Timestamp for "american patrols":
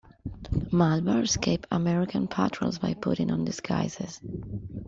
1.69-2.79